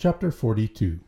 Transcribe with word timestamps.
Chapter 0.00 0.30
42 0.30 1.00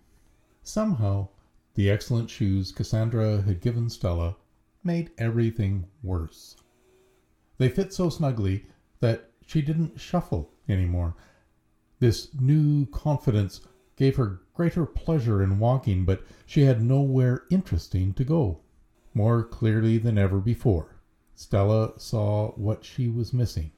Somehow, 0.65 1.29
the 1.75 1.89
excellent 1.89 2.29
shoes 2.29 2.73
Cassandra 2.73 3.41
had 3.41 3.61
given 3.61 3.89
Stella 3.89 4.35
made 4.83 5.13
everything 5.17 5.87
worse. 6.03 6.57
They 7.59 7.69
fit 7.69 7.93
so 7.93 8.11
snugly 8.11 8.67
that 8.99 9.31
she 9.47 9.63
didn't 9.63 10.01
shuffle 10.01 10.51
any 10.69 10.87
more. 10.87 11.15
This 12.01 12.35
new 12.35 12.85
confidence 12.87 13.61
gave 13.95 14.17
her 14.17 14.41
greater 14.55 14.87
pleasure 14.87 15.41
in 15.41 15.61
walking, 15.61 16.05
but 16.05 16.25
she 16.45 16.63
had 16.63 16.83
nowhere 16.83 17.45
interesting 17.49 18.13
to 18.15 18.25
go. 18.25 18.59
More 19.15 19.45
clearly 19.45 19.99
than 19.99 20.19
ever 20.19 20.41
before, 20.41 20.97
Stella 21.37 21.93
saw 21.97 22.51
what 22.57 22.85
she 22.85 23.09
was 23.09 23.33
missing 23.33 23.71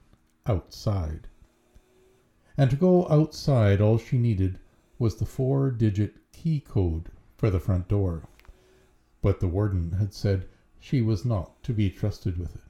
outside. 0.47 1.27
And 2.57 2.71
to 2.71 2.75
go 2.75 3.07
outside, 3.09 3.79
all 3.79 3.99
she 3.99 4.17
needed 4.17 4.57
was 5.03 5.15
the 5.15 5.25
four 5.25 5.69
digit 5.69 6.15
key 6.31 6.61
code 6.61 7.09
for 7.35 7.49
the 7.49 7.59
front 7.59 7.89
door. 7.89 8.23
But 9.21 9.41
the 9.41 9.49
warden 9.49 9.91
had 9.99 10.13
said 10.13 10.47
she 10.79 11.01
was 11.01 11.25
not 11.25 11.61
to 11.63 11.73
be 11.73 11.89
trusted 11.89 12.37
with 12.37 12.55
it. 12.55 12.61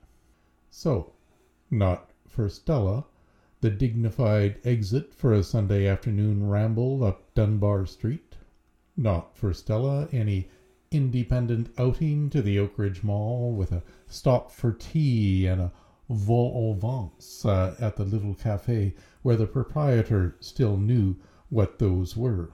So, 0.71 1.13
not 1.69 2.09
for 2.27 2.49
Stella, 2.49 3.05
the 3.61 3.69
dignified 3.69 4.57
exit 4.63 5.13
for 5.13 5.31
a 5.31 5.43
Sunday 5.43 5.85
afternoon 5.85 6.49
ramble 6.49 7.03
up 7.03 7.31
Dunbar 7.35 7.85
Street. 7.85 8.35
Not 8.97 9.37
for 9.37 9.53
Stella 9.53 10.07
any 10.11 10.49
independent 10.89 11.71
outing 11.77 12.31
to 12.31 12.41
the 12.41 12.57
Oakridge 12.57 13.03
Mall 13.03 13.51
with 13.51 13.71
a 13.71 13.83
stop 14.07 14.49
for 14.49 14.71
tea 14.71 15.45
and 15.45 15.61
a 15.61 15.71
vol 16.09 16.51
au 16.55 16.73
vents 16.73 17.45
uh, 17.45 17.75
at 17.79 17.95
the 17.95 18.03
little 18.03 18.33
cafe 18.33 18.95
where 19.21 19.37
the 19.37 19.45
proprietor 19.45 20.35
still 20.39 20.77
knew 20.77 21.15
what 21.53 21.77
those 21.77 22.17
were. 22.17 22.49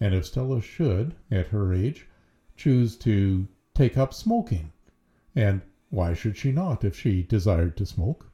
And 0.00 0.12
if 0.12 0.26
Stella 0.26 0.60
should, 0.60 1.14
at 1.30 1.46
her 1.46 1.72
age, 1.72 2.08
choose 2.56 2.96
to 2.96 3.46
take 3.74 3.96
up 3.96 4.12
smoking, 4.12 4.72
and 5.36 5.62
why 5.88 6.14
should 6.14 6.36
she 6.36 6.50
not 6.50 6.82
if 6.82 6.98
she 6.98 7.22
desired 7.22 7.76
to 7.76 7.86
smoke? 7.86 8.28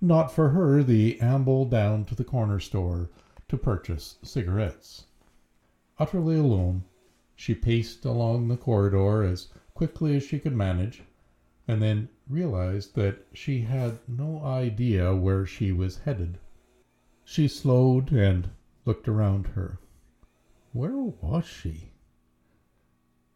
Not 0.00 0.32
for 0.32 0.48
her 0.48 0.82
the 0.82 1.20
amble 1.20 1.66
down 1.66 2.06
to 2.06 2.14
the 2.14 2.24
corner 2.24 2.58
store 2.58 3.10
to 3.48 3.58
purchase 3.58 4.16
cigarettes. 4.22 5.04
Utterly 5.98 6.36
alone, 6.36 6.84
she 7.36 7.54
paced 7.54 8.06
along 8.06 8.48
the 8.48 8.56
corridor 8.56 9.22
as 9.22 9.48
quickly 9.74 10.16
as 10.16 10.22
she 10.22 10.38
could 10.38 10.56
manage, 10.56 11.02
and 11.68 11.82
then 11.82 12.08
realized 12.30 12.94
that 12.94 13.26
she 13.34 13.60
had 13.60 13.98
no 14.08 14.42
idea 14.42 15.14
where 15.14 15.44
she 15.44 15.70
was 15.70 15.98
headed. 15.98 16.38
She 17.26 17.48
slowed 17.48 18.12
and 18.12 18.50
looked 18.84 19.08
around 19.08 19.48
her. 19.48 19.78
Where 20.72 20.96
was 20.96 21.44
she? 21.44 21.90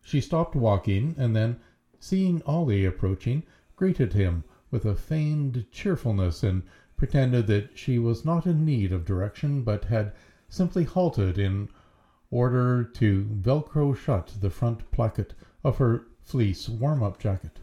She 0.02 0.20
stopped 0.20 0.54
walking, 0.54 1.14
and 1.18 1.34
then, 1.34 1.58
seeing 1.98 2.42
Ollie 2.42 2.84
approaching, 2.84 3.42
greeted 3.76 4.12
him 4.12 4.44
with 4.70 4.84
a 4.84 4.94
feigned 4.94 5.66
cheerfulness 5.72 6.42
and 6.44 6.62
pretended 6.96 7.46
that 7.48 7.76
she 7.78 7.98
was 7.98 8.24
not 8.24 8.46
in 8.46 8.64
need 8.64 8.92
of 8.92 9.04
direction, 9.04 9.62
but 9.62 9.86
had 9.86 10.12
simply 10.48 10.84
halted 10.84 11.38
in 11.38 11.68
order 12.30 12.84
to 12.84 13.24
velcro 13.24 13.96
shut 13.96 14.34
the 14.40 14.50
front 14.50 14.88
placket 14.90 15.34
of 15.64 15.78
her 15.78 16.06
fleece 16.20 16.68
warm 16.68 17.02
up 17.02 17.18
jacket. 17.18 17.58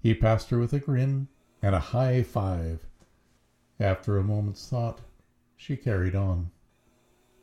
He 0.00 0.12
passed 0.12 0.50
her 0.50 0.58
with 0.58 0.72
a 0.72 0.80
grin 0.80 1.28
and 1.62 1.74
a 1.74 1.80
high 1.80 2.22
five. 2.22 2.86
After 3.78 4.18
a 4.18 4.24
moment's 4.24 4.68
thought, 4.68 5.00
she 5.62 5.76
carried 5.76 6.14
on. 6.14 6.50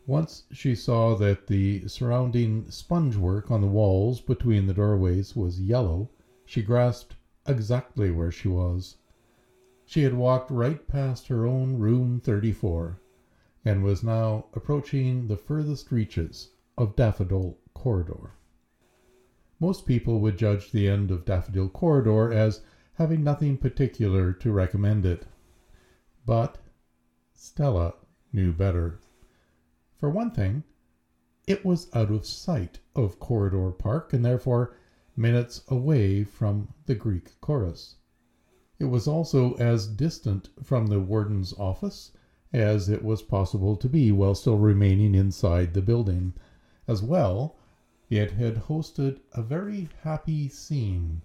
Once 0.07 0.45
she 0.51 0.73
saw 0.73 1.13
that 1.15 1.45
the 1.45 1.87
surrounding 1.87 2.67
sponge 2.67 3.15
work 3.15 3.51
on 3.51 3.61
the 3.61 3.67
walls 3.67 4.21
between 4.21 4.65
the 4.65 4.73
doorways 4.73 5.35
was 5.35 5.61
yellow, 5.61 6.09
she 6.43 6.63
grasped 6.63 7.15
exactly 7.45 8.09
where 8.09 8.31
she 8.31 8.47
was. 8.47 8.97
She 9.85 10.01
had 10.01 10.15
walked 10.15 10.49
right 10.49 10.87
past 10.87 11.27
her 11.27 11.45
own 11.45 11.77
room 11.77 12.19
34, 12.19 12.99
and 13.63 13.83
was 13.83 14.03
now 14.03 14.47
approaching 14.53 15.27
the 15.27 15.37
furthest 15.37 15.91
reaches 15.91 16.49
of 16.75 16.95
Daffodil 16.95 17.59
Corridor. 17.75 18.31
Most 19.59 19.85
people 19.85 20.19
would 20.21 20.39
judge 20.39 20.71
the 20.71 20.87
end 20.87 21.11
of 21.11 21.23
Daffodil 21.23 21.69
Corridor 21.69 22.33
as 22.33 22.61
having 22.95 23.23
nothing 23.23 23.57
particular 23.57 24.33
to 24.33 24.51
recommend 24.51 25.05
it. 25.05 25.27
But 26.25 26.57
Stella 27.31 27.93
knew 28.37 28.53
better. 28.53 28.99
For 29.99 30.11
one 30.11 30.29
thing, 30.29 30.63
it 31.47 31.65
was 31.65 31.89
out 31.95 32.11
of 32.11 32.23
sight 32.23 32.79
of 32.95 33.19
Corridor 33.19 33.71
Park 33.71 34.13
and 34.13 34.23
therefore 34.23 34.75
minutes 35.15 35.63
away 35.69 36.23
from 36.23 36.67
the 36.85 36.93
Greek 36.93 37.41
chorus. 37.41 37.95
It 38.77 38.85
was 38.85 39.07
also 39.07 39.55
as 39.55 39.87
distant 39.87 40.49
from 40.61 40.85
the 40.85 40.99
warden's 40.99 41.51
office 41.53 42.11
as 42.53 42.89
it 42.89 43.03
was 43.03 43.23
possible 43.23 43.75
to 43.75 43.89
be 43.89 44.11
while 44.11 44.35
still 44.35 44.59
remaining 44.59 45.15
inside 45.15 45.73
the 45.73 45.81
building. 45.81 46.33
As 46.87 47.01
well, 47.01 47.55
it 48.11 48.31
had 48.31 48.55
hosted 48.55 49.19
a 49.33 49.41
very 49.41 49.89
happy 50.03 50.47
scene 50.47 51.23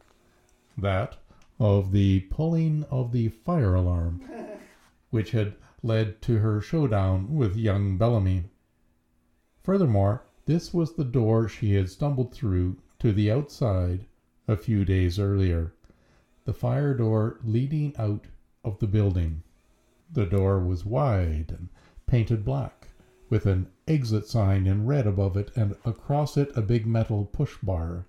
that 0.79 1.19
of 1.61 1.93
the 1.93 2.21
pulling 2.31 2.85
of 2.85 3.13
the 3.13 3.29
fire 3.29 3.75
alarm, 3.75 4.23
which 5.11 5.33
had 5.33 5.55
led 5.83 6.23
to 6.23 6.39
her 6.39 6.61
showdown 6.61 7.35
with 7.35 7.57
young 7.57 7.99
Bellamy. 7.99 8.45
Furthermore, 9.63 10.25
this 10.47 10.73
was 10.73 10.95
the 10.95 11.05
door 11.05 11.49
she 11.49 11.75
had 11.75 11.89
stumbled 11.89 12.33
through 12.33 12.77
to 12.99 13.13
the 13.13 13.31
outside 13.31 14.07
a 14.49 14.57
few 14.57 14.85
days 14.85 15.19
earlier, 15.19 15.73
the 16.45 16.53
fire 16.53 16.95
door 16.95 17.39
leading 17.45 17.97
out 17.97 18.27
of 18.65 18.79
the 18.79 18.87
building. 18.87 19.43
The 20.13 20.27
door 20.27 20.61
was 20.65 20.85
wide 20.85 21.55
and 21.57 21.69
painted 22.07 22.45
black, 22.45 22.89
with 23.29 23.47
an 23.47 23.69
exit 23.89 24.27
sign 24.27 24.67
in 24.67 24.87
red 24.87 25.07
above 25.07 25.37
it 25.37 25.51
and 25.57 25.75
across 25.85 26.37
it 26.37 26.51
a 26.57 26.63
big 26.63 26.87
metal 26.87 27.25
push 27.25 27.57
bar. 27.63 28.07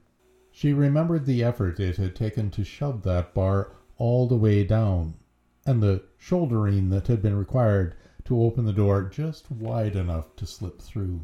She 0.52 0.74
remembered 0.74 1.26
the 1.26 1.44
effort 1.44 1.80
it 1.80 1.98
had 1.98 2.16
taken 2.16 2.52
to 2.52 2.64
shove 2.64 3.04
that 3.04 3.34
bar 3.34 3.72
all 3.98 4.28
the 4.28 4.36
way 4.36 4.64
down, 4.64 5.16
and 5.66 5.82
the 5.82 6.04
shouldering 6.18 6.90
that 6.90 7.08
had 7.08 7.22
been 7.22 7.38
required 7.38 7.96
to 8.26 8.42
open 8.42 8.66
the 8.66 8.74
door 8.74 9.04
just 9.04 9.50
wide 9.52 9.96
enough 9.96 10.36
to 10.36 10.46
slip 10.46 10.82
through. 10.82 11.22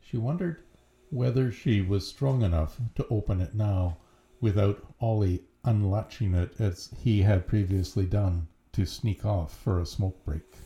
She 0.00 0.16
wondered 0.16 0.62
whether 1.10 1.50
she 1.50 1.80
was 1.80 2.06
strong 2.06 2.42
enough 2.42 2.80
to 2.94 3.06
open 3.08 3.40
it 3.40 3.54
now 3.54 3.96
without 4.40 4.84
Ollie 5.00 5.44
unlatching 5.64 6.34
it 6.34 6.60
as 6.60 6.90
he 7.02 7.22
had 7.22 7.46
previously 7.46 8.06
done 8.06 8.46
to 8.72 8.86
sneak 8.86 9.24
off 9.24 9.56
for 9.56 9.80
a 9.80 9.86
smoke 9.86 10.24
break. 10.24 10.56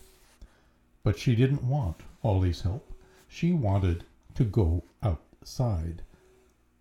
But 1.03 1.17
she 1.17 1.35
didn't 1.35 1.63
want 1.63 1.97
Ollie's 2.23 2.61
help. 2.61 2.93
She 3.27 3.53
wanted 3.53 4.03
to 4.35 4.43
go 4.43 4.83
outside. 5.01 6.03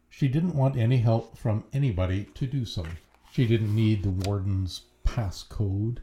She 0.09 0.29
didn't 0.29 0.57
want 0.57 0.77
any 0.77 0.99
help 0.99 1.39
from 1.39 1.65
anybody 1.73 2.25
to 2.35 2.47
do 2.47 2.65
so. 2.65 2.85
She 3.33 3.47
didn't 3.47 3.75
need 3.75 4.03
the 4.03 4.11
warden's 4.11 4.83
passcode. 5.11 5.99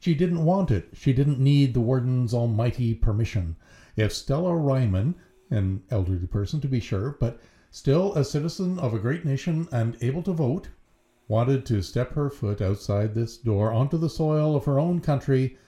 She 0.00 0.14
didn't 0.14 0.44
want 0.44 0.70
it. 0.70 0.88
She 0.94 1.12
didn't 1.12 1.38
need 1.38 1.74
the 1.74 1.80
warden's 1.80 2.32
almighty 2.32 2.94
permission. 2.94 3.56
If 3.96 4.12
Stella 4.12 4.56
Ryman, 4.56 5.14
an 5.50 5.82
elderly 5.90 6.26
person 6.26 6.60
to 6.62 6.68
be 6.68 6.80
sure, 6.80 7.16
but 7.20 7.38
still 7.70 8.14
a 8.14 8.24
citizen 8.24 8.78
of 8.78 8.94
a 8.94 8.98
great 8.98 9.24
nation 9.24 9.68
and 9.72 9.96
able 10.00 10.22
to 10.22 10.32
vote, 10.32 10.68
wanted 11.28 11.66
to 11.66 11.82
step 11.82 12.12
her 12.12 12.30
foot 12.30 12.62
outside 12.62 13.14
this 13.14 13.36
door 13.36 13.72
onto 13.72 13.98
the 13.98 14.08
soil 14.08 14.56
of 14.56 14.64
her 14.64 14.78
own 14.78 15.00
country, 15.00 15.58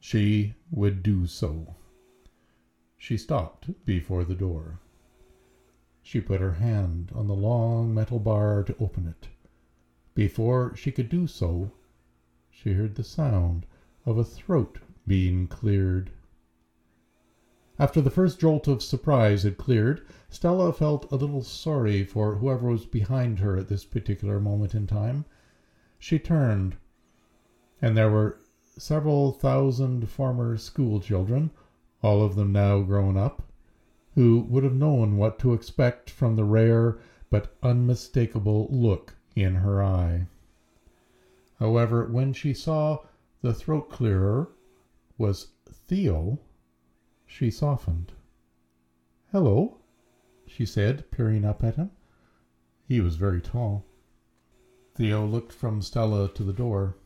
she 0.00 0.54
would 0.70 1.02
do 1.02 1.26
so. 1.26 1.76
She 2.96 3.16
stopped 3.16 3.84
before 3.84 4.24
the 4.24 4.34
door. 4.34 4.80
She 6.02 6.20
put 6.20 6.40
her 6.40 6.54
hand 6.54 7.12
on 7.14 7.28
the 7.28 7.34
long 7.34 7.94
metal 7.94 8.18
bar 8.18 8.64
to 8.64 8.76
open 8.80 9.06
it. 9.06 9.28
Before 10.14 10.74
she 10.74 10.90
could 10.90 11.08
do 11.08 11.26
so, 11.26 11.70
she 12.54 12.74
heard 12.74 12.94
the 12.94 13.02
sound 13.02 13.66
of 14.06 14.18
a 14.18 14.24
throat 14.24 14.78
being 15.06 15.46
cleared. 15.46 16.10
After 17.78 18.00
the 18.00 18.10
first 18.10 18.38
jolt 18.38 18.68
of 18.68 18.82
surprise 18.82 19.42
had 19.42 19.56
cleared, 19.56 20.02
Stella 20.28 20.72
felt 20.72 21.10
a 21.10 21.16
little 21.16 21.42
sorry 21.42 22.04
for 22.04 22.36
whoever 22.36 22.68
was 22.68 22.84
behind 22.84 23.38
her 23.38 23.56
at 23.56 23.68
this 23.68 23.84
particular 23.84 24.38
moment 24.38 24.74
in 24.74 24.86
time. 24.86 25.24
She 25.98 26.18
turned, 26.18 26.76
and 27.80 27.96
there 27.96 28.10
were 28.10 28.38
several 28.78 29.32
thousand 29.32 30.08
former 30.08 30.56
school 30.56 31.00
children, 31.00 31.50
all 32.02 32.22
of 32.22 32.34
them 32.34 32.52
now 32.52 32.82
grown 32.82 33.16
up, 33.16 33.42
who 34.14 34.40
would 34.48 34.62
have 34.62 34.74
known 34.74 35.16
what 35.16 35.38
to 35.38 35.54
expect 35.54 36.10
from 36.10 36.36
the 36.36 36.44
rare 36.44 36.98
but 37.30 37.56
unmistakable 37.62 38.68
look 38.70 39.16
in 39.34 39.56
her 39.56 39.82
eye. 39.82 40.26
However, 41.62 42.08
when 42.08 42.32
she 42.32 42.54
saw 42.54 43.04
the 43.40 43.54
throat 43.54 43.88
clearer 43.88 44.50
was 45.16 45.52
Theo, 45.64 46.40
she 47.24 47.52
softened. 47.52 48.10
Hello, 49.30 49.78
she 50.44 50.66
said, 50.66 51.08
peering 51.12 51.44
up 51.44 51.62
at 51.62 51.76
him. 51.76 51.92
He 52.88 53.00
was 53.00 53.14
very 53.14 53.40
tall. 53.40 53.84
Theo 54.96 55.24
looked 55.24 55.52
from 55.52 55.82
Stella 55.82 56.28
to 56.34 56.42
the 56.42 56.52
door. 56.52 56.96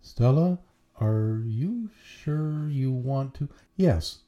Stella, 0.00 0.60
are 1.00 1.42
you 1.44 1.90
sure 2.00 2.68
you 2.68 2.92
want 2.92 3.34
to? 3.34 3.48
Yes. 3.74 4.20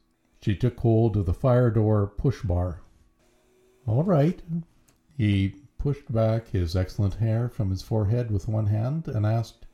She 0.43 0.57
took 0.57 0.81
hold 0.81 1.17
of 1.17 1.27
the 1.27 1.33
fire 1.33 1.71
door 1.71 2.09
push 2.09 2.43
bar. 2.43 2.83
All 3.87 4.03
right. 4.03 4.43
He 5.17 5.55
pushed 5.81 6.13
back 6.13 6.49
his 6.49 6.77
excellent 6.77 7.15
hair 7.15 7.49
from 7.49 7.71
his 7.71 7.81
forehead 7.81 8.31
with 8.31 8.47
one 8.47 8.67
hand 8.67 9.09
and 9.09 9.25
asked, 9.25 9.67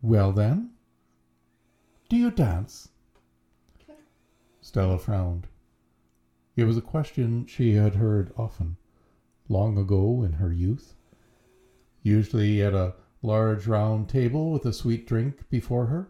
Well 0.00 0.32
then? 0.32 0.70
Do 2.08 2.16
you 2.16 2.30
dance? 2.30 2.90
Stella 4.60 4.98
frowned. 4.98 5.48
It 6.54 6.64
was 6.64 6.76
a 6.76 6.82
question 6.82 7.44
she 7.46 7.74
had 7.74 7.96
heard 7.96 8.32
often, 8.36 8.76
long 9.48 9.76
ago 9.76 10.22
in 10.22 10.34
her 10.34 10.52
youth, 10.52 10.94
usually 12.02 12.62
at 12.62 12.74
a 12.74 12.94
large 13.20 13.66
round 13.66 14.08
table 14.08 14.52
with 14.52 14.64
a 14.64 14.72
sweet 14.72 15.06
drink 15.06 15.48
before 15.50 15.86
her. 15.86 16.08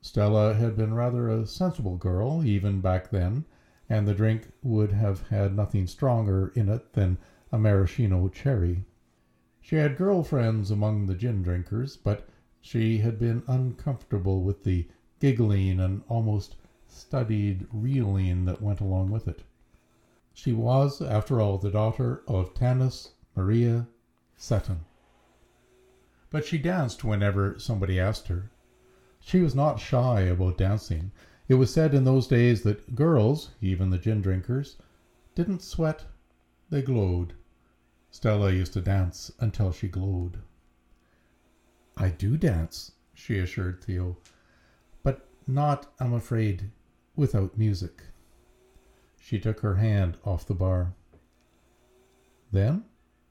Stella 0.00 0.54
had 0.54 0.74
been 0.74 0.94
rather 0.94 1.28
a 1.28 1.46
sensible 1.46 1.98
girl 1.98 2.42
even 2.44 2.80
back 2.80 3.10
then, 3.10 3.44
and 3.90 4.08
the 4.08 4.14
drink 4.14 4.52
would 4.62 4.92
have 4.92 5.28
had 5.28 5.54
nothing 5.54 5.86
stronger 5.86 6.48
in 6.54 6.70
it 6.70 6.94
than 6.94 7.18
a 7.52 7.58
maraschino 7.58 8.28
cherry. 8.28 8.84
She 9.60 9.76
had 9.76 9.96
girl 9.96 10.22
friends 10.22 10.70
among 10.70 11.06
the 11.06 11.14
gin 11.14 11.42
drinkers, 11.42 11.96
but 11.96 12.28
she 12.60 12.98
had 12.98 13.18
been 13.18 13.42
uncomfortable 13.46 14.42
with 14.42 14.64
the 14.64 14.86
giggling 15.18 15.80
and 15.80 16.02
almost 16.08 16.56
studied 16.86 17.66
reeling 17.72 18.44
that 18.44 18.62
went 18.62 18.80
along 18.80 19.10
with 19.10 19.28
it. 19.28 19.42
She 20.32 20.52
was, 20.52 21.02
after 21.02 21.40
all, 21.40 21.58
the 21.58 21.70
daughter 21.70 22.22
of 22.26 22.54
Tanis 22.54 23.10
Maria 23.36 23.88
Seton. 24.36 24.80
But 26.30 26.44
she 26.44 26.58
danced 26.58 27.02
whenever 27.04 27.58
somebody 27.58 27.98
asked 27.98 28.28
her. 28.28 28.50
She 29.18 29.40
was 29.40 29.54
not 29.54 29.80
shy 29.80 30.20
about 30.22 30.58
dancing. 30.58 31.10
It 31.48 31.54
was 31.54 31.72
said 31.72 31.94
in 31.94 32.04
those 32.04 32.26
days 32.26 32.62
that 32.62 32.94
girls, 32.94 33.50
even 33.60 33.90
the 33.90 33.98
gin 33.98 34.22
drinkers, 34.22 34.76
didn't 35.34 35.62
sweat, 35.62 36.06
they 36.70 36.82
glowed. 36.82 37.34
Stella 38.10 38.52
used 38.52 38.72
to 38.72 38.80
dance 38.80 39.30
until 39.40 39.72
she 39.72 39.88
glowed. 39.88 40.38
I 41.96 42.08
do 42.08 42.36
dance, 42.36 42.92
she 43.12 43.38
assured 43.38 43.82
Theo, 43.82 44.16
but 45.02 45.28
not, 45.46 45.92
I'm 46.00 46.14
afraid, 46.14 46.70
without 47.14 47.58
music. 47.58 48.02
She 49.20 49.38
took 49.38 49.60
her 49.60 49.74
hand 49.74 50.16
off 50.24 50.46
the 50.46 50.54
bar. 50.54 50.94
Then 52.52 52.84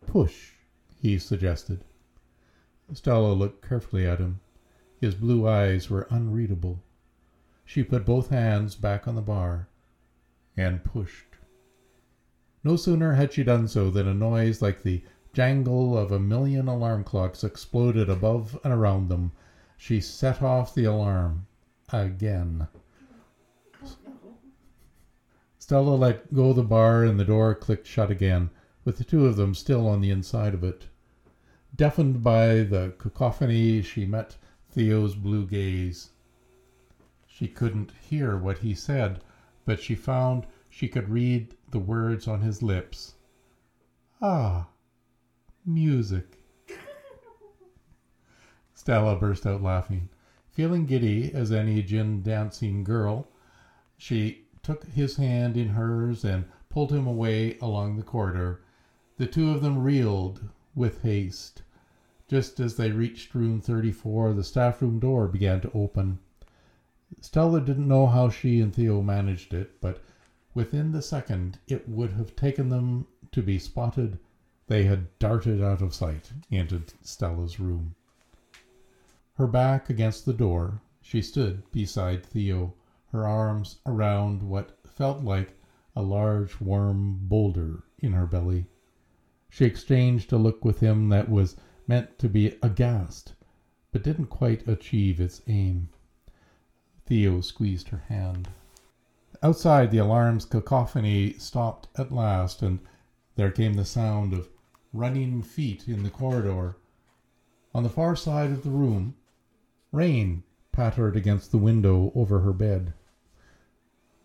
push, 0.06 0.52
he 1.02 1.18
suggested. 1.18 1.84
Stella 2.94 3.34
looked 3.34 3.68
carefully 3.68 4.06
at 4.08 4.20
him. 4.20 4.40
His 5.00 5.16
blue 5.16 5.48
eyes 5.48 5.90
were 5.90 6.08
unreadable. 6.10 6.84
She 7.66 7.84
put 7.84 8.06
both 8.06 8.30
hands 8.30 8.76
back 8.76 9.08
on 9.08 9.16
the 9.16 9.22
bar 9.22 9.68
and 10.58 10.84
pushed. 10.84 11.29
No 12.64 12.76
sooner 12.76 13.14
had 13.14 13.32
she 13.32 13.44
done 13.44 13.68
so 13.68 13.90
than 13.90 14.08
a 14.08 14.14
noise 14.14 14.62
like 14.62 14.84
the 14.84 15.02
jangle 15.32 15.98
of 15.98 16.12
a 16.12 16.20
million 16.20 16.68
alarm 16.68 17.06
clocks 17.06 17.44
exploded 17.44 18.10
above 18.10 18.60
and 18.64 18.74
around 18.74 19.08
them. 19.08 19.32
She 19.78 20.02
set 20.02 20.42
off 20.42 20.76
the 20.76 20.84
alarm 20.84 21.48
again. 21.94 22.68
Stella 25.58 25.96
let 25.96 26.34
go 26.34 26.52
the 26.52 26.64
bar 26.64 27.06
and 27.06 27.20
the 27.20 27.24
door 27.24 27.56
clicked 27.56 27.88
shut 27.88 28.12
again, 28.12 28.50
with 28.84 28.98
the 28.98 29.04
two 29.04 29.26
of 29.26 29.38
them 29.38 29.54
still 29.54 29.88
on 29.88 30.02
the 30.02 30.12
inside 30.12 30.54
of 30.54 30.64
it. 30.64 30.88
Deafened 31.76 32.22
by 32.22 32.64
the 32.64 32.94
cacophony, 32.98 33.82
she 33.82 34.06
met 34.06 34.36
Theo's 34.72 35.16
blue 35.16 35.46
gaze. 35.46 36.10
She 37.26 37.48
couldn't 37.48 37.92
hear 38.02 38.36
what 38.36 38.58
he 38.58 38.74
said, 38.74 39.22
but 39.64 39.80
she 39.80 39.96
found 39.96 40.46
she 40.70 40.88
could 40.88 41.08
read 41.08 41.56
the 41.72 41.80
words 41.80 42.28
on 42.28 42.42
his 42.42 42.62
lips. 42.62 43.16
Ah, 44.22 44.68
music. 45.66 46.38
Stella 48.74 49.16
burst 49.16 49.46
out 49.46 49.62
laughing. 49.62 50.10
Feeling 50.50 50.86
giddy 50.86 51.34
as 51.34 51.52
any 51.52 51.82
gin 51.82 52.22
dancing 52.22 52.84
girl, 52.84 53.28
she 53.98 54.46
took 54.64 54.86
his 54.86 55.16
hand 55.16 55.56
in 55.56 55.70
hers 55.70 56.26
and 56.26 56.46
pulled 56.70 56.92
him 56.92 57.08
away 57.08 57.58
along 57.60 57.96
the 57.96 58.04
corridor. 58.04 58.62
The 59.18 59.28
two 59.28 59.52
of 59.52 59.62
them 59.62 59.80
reeled 59.80 60.50
with 60.76 61.02
haste. 61.02 61.62
Just 62.28 62.60
as 62.60 62.76
they 62.76 62.92
reached 62.92 63.34
room 63.34 63.60
34, 63.60 64.34
the 64.34 64.44
staff 64.44 64.82
room 64.82 65.00
door 65.00 65.28
began 65.28 65.62
to 65.62 65.72
open. 65.74 66.20
Stella 67.22 67.60
didn't 67.60 67.88
know 67.88 68.06
how 68.06 68.30
she 68.30 68.62
and 68.62 68.74
Theo 68.74 69.02
managed 69.02 69.54
it, 69.54 69.82
but 69.82 70.02
within 70.54 70.92
the 70.92 71.02
second 71.02 71.60
it 71.68 71.88
would 71.88 72.14
have 72.14 72.36
taken 72.36 72.70
them 72.70 73.06
to 73.32 73.42
be 73.42 73.60
spotted, 73.60 74.20
they 74.68 74.84
had 74.84 75.08
darted 75.20 75.62
out 75.62 75.82
of 75.82 75.94
sight 75.94 76.32
into 76.50 76.82
Stella's 77.02 77.60
room. 77.60 77.96
Her 79.34 79.48
back 79.48 79.90
against 79.90 80.26
the 80.26 80.34
door, 80.34 80.82
she 81.02 81.22
stood 81.22 81.64
beside 81.72 82.26
Theo, 82.26 82.74
her 83.12 83.26
arms 83.28 83.80
around 83.86 84.44
what 84.44 84.78
felt 84.86 85.24
like 85.24 85.58
a 85.96 86.02
large 86.02 86.60
warm 86.60 87.20
boulder 87.24 87.84
in 87.98 88.14
her 88.14 88.28
belly. 88.28 88.66
She 89.50 89.66
exchanged 89.66 90.32
a 90.32 90.38
look 90.38 90.64
with 90.64 90.80
him 90.80 91.10
that 91.10 91.30
was 91.30 91.56
meant 91.88 92.20
to 92.20 92.30
be 92.30 92.58
aghast, 92.62 93.34
but 93.92 94.04
didn't 94.04 94.28
quite 94.28 94.68
achieve 94.68 95.20
its 95.20 95.42
aim. 95.48 95.90
Theo 97.06 97.42
squeezed 97.42 97.88
her 97.90 98.04
hand. 98.08 98.50
Outside, 99.42 99.92
the 99.92 100.00
alarm's 100.00 100.44
cacophony 100.44 101.34
stopped 101.34 101.88
at 101.98 102.12
last, 102.12 102.62
and 102.62 102.80
there 103.36 103.52
came 103.52 103.76
the 103.76 103.86
sound 103.86 104.34
of 104.34 104.50
running 104.92 105.42
feet 105.44 105.88
in 105.88 106.04
the 106.04 106.10
corridor. 106.10 106.76
On 107.74 107.84
the 107.84 107.90
far 107.90 108.18
side 108.18 108.52
of 108.52 108.64
the 108.64 108.70
room, 108.70 109.16
rain 109.94 110.44
pattered 110.74 111.16
against 111.16 111.52
the 111.52 111.58
window 111.58 112.12
over 112.16 112.42
her 112.42 112.52
bed. 112.52 112.94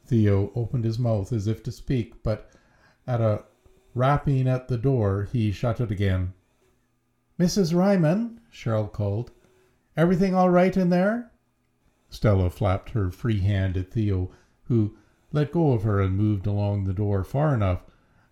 Theo 0.04 0.50
opened 0.56 0.84
his 0.84 0.98
mouth 0.98 1.32
as 1.32 1.46
if 1.46 1.62
to 1.62 1.72
speak, 1.72 2.22
but 2.24 2.50
at 3.06 3.20
a 3.20 3.44
rapping 3.94 4.48
at 4.48 4.66
the 4.66 4.78
door 4.78 5.28
he 5.30 5.52
shut 5.52 5.80
it 5.80 5.92
again. 5.92 6.34
Mrs. 7.38 7.72
Ryman, 7.74 8.40
Cheryl 8.52 8.90
called. 8.90 9.30
Everything 9.96 10.34
all 10.34 10.50
right 10.50 10.76
in 10.76 10.90
there? 10.90 11.30
Stella 12.10 12.50
flapped 12.50 12.90
her 12.90 13.10
free 13.10 13.40
hand 13.40 13.76
at 13.76 13.92
Theo, 13.92 14.30
who 14.64 14.96
let 15.34 15.50
go 15.50 15.72
of 15.72 15.82
her 15.82 16.00
and 16.00 16.16
moved 16.16 16.46
along 16.46 16.84
the 16.84 16.94
door 16.94 17.24
far 17.24 17.52
enough 17.52 17.82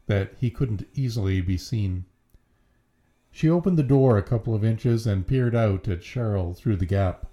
that 0.07 0.35
he 0.39 0.51
couldn't 0.51 0.87
easily 0.95 1.41
be 1.41 1.57
seen. 1.57 2.05
She 3.33 3.51
opened 3.51 3.77
the 3.77 3.83
door 3.83 4.17
a 4.17 4.23
couple 4.23 4.55
of 4.55 4.65
inches 4.65 5.07
and 5.07 5.27
peered 5.27 5.55
out 5.55 5.89
at 5.89 6.03
Cheryl 6.03 6.57
through 6.57 6.77
the 6.77 6.87
gap. 6.87 7.27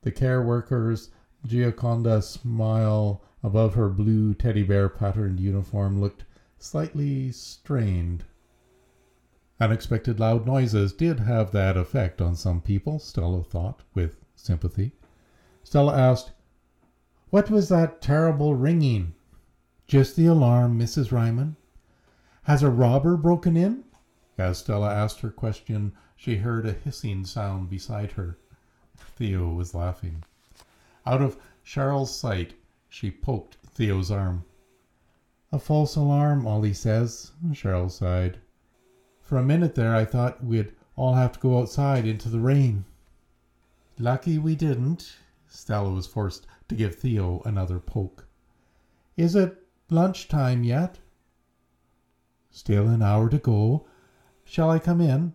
The 0.00 0.10
care 0.10 0.42
worker's 0.42 1.10
Gioconda 1.46 2.22
smile 2.22 3.22
above 3.42 3.74
her 3.74 3.90
blue 3.90 4.32
teddy 4.32 4.62
bear 4.62 4.88
patterned 4.88 5.40
uniform 5.40 6.00
looked 6.00 6.24
slightly 6.56 7.32
strained. 7.32 8.24
Unexpected 9.60 10.18
loud 10.18 10.46
noises 10.46 10.94
did 10.94 11.20
have 11.20 11.52
that 11.52 11.76
effect 11.76 12.22
on 12.22 12.34
some 12.34 12.62
people, 12.62 12.98
Stella 12.98 13.44
thought 13.44 13.82
with 13.92 14.24
sympathy. 14.34 14.92
Stella 15.62 15.94
asked, 15.96 16.32
What 17.30 17.50
was 17.50 17.68
that 17.68 18.00
terrible 18.00 18.54
ringing? 18.54 19.14
Just 19.86 20.16
the 20.16 20.26
alarm, 20.26 20.78
Mrs. 20.78 21.12
Ryman. 21.12 21.56
Has 22.44 22.62
a 22.62 22.70
robber 22.70 23.16
broken 23.16 23.56
in? 23.56 23.84
As 24.38 24.58
Stella 24.58 24.92
asked 24.92 25.20
her 25.20 25.30
question, 25.30 25.92
she 26.16 26.36
heard 26.36 26.66
a 26.66 26.72
hissing 26.72 27.24
sound 27.24 27.70
beside 27.70 28.12
her. 28.12 28.38
Theo 28.96 29.52
was 29.52 29.74
laughing. 29.74 30.24
Out 31.06 31.22
of 31.22 31.38
Cheryl's 31.64 32.14
sight, 32.14 32.54
she 32.88 33.10
poked 33.10 33.56
Theo's 33.66 34.10
arm. 34.10 34.44
A 35.52 35.58
false 35.58 35.96
alarm, 35.96 36.46
Ollie 36.46 36.72
says, 36.72 37.32
Cheryl 37.50 37.90
sighed. 37.90 38.38
For 39.20 39.38
a 39.38 39.42
minute 39.42 39.74
there 39.74 39.94
I 39.94 40.04
thought 40.04 40.44
we'd 40.44 40.72
all 40.96 41.14
have 41.14 41.32
to 41.32 41.40
go 41.40 41.58
outside 41.58 42.06
into 42.06 42.28
the 42.28 42.40
rain. 42.40 42.84
Lucky 43.98 44.38
we 44.38 44.54
didn't. 44.54 45.16
Stella 45.48 45.90
was 45.90 46.06
forced 46.06 46.46
to 46.68 46.74
give 46.74 46.94
Theo 46.94 47.42
another 47.44 47.78
poke. 47.78 48.26
Is 49.16 49.34
it 49.34 49.56
lunch 49.90 50.28
time 50.28 50.64
yet? 50.64 50.98
Still 52.50 52.88
an 52.88 53.02
hour 53.02 53.28
to 53.28 53.38
go. 53.38 53.86
Shall 54.44 54.70
I 54.70 54.78
come 54.78 55.00
in? 55.00 55.34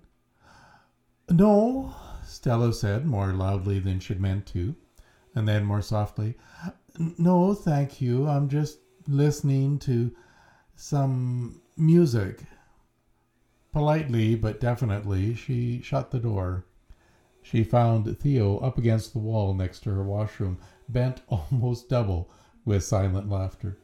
No, 1.30 1.96
Stella 2.26 2.74
said 2.74 3.06
more 3.06 3.34
loudly 3.34 3.80
than 3.80 4.00
she'd 4.00 4.20
meant 4.20 4.46
to 4.48 4.76
and 5.36 5.48
then 5.48 5.64
more 5.64 5.82
softly, 5.82 6.36
no, 7.18 7.54
thank 7.54 8.02
you. 8.02 8.28
I'm 8.28 8.50
just 8.50 8.80
listening 9.08 9.80
to 9.80 10.12
some 10.76 11.62
music. 11.78 12.42
Politely, 13.72 14.36
but 14.36 14.60
definitely, 14.60 15.36
she 15.36 15.82
shut 15.82 16.12
the 16.12 16.20
door. 16.20 16.66
She 17.42 17.64
found 17.64 18.20
Theo 18.20 18.58
up 18.58 18.78
against 18.78 19.14
the 19.14 19.20
wall 19.20 19.54
next 19.54 19.82
to 19.82 19.92
her 19.92 20.04
washroom, 20.04 20.58
bent 20.90 21.22
almost 21.30 21.88
double 21.88 22.30
with 22.66 22.84
silent 22.84 23.30
laughter. 23.30 23.78